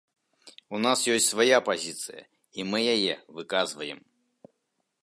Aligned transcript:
У 0.77 0.79
нас 0.85 1.03
ёсць 1.15 1.27
свая 1.33 1.59
пазіцыя 1.69 2.23
і 2.59 2.67
мы 2.71 2.79
яе 2.97 3.13
выказваем. 3.39 3.99